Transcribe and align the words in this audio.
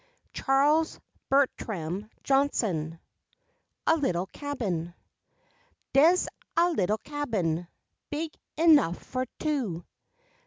Charles 0.33 0.99
Bertram 1.29 2.09
Johnson 2.23 2.99
A 3.85 3.95
LITTLE 3.97 4.25
CABIN 4.33 4.95
Des 5.93 6.25
a 6.57 6.71
little 6.71 6.97
cabin 6.97 7.67
Big 8.09 8.31
ernuff 8.57 8.97
fur 8.97 9.27
two. 9.37 9.85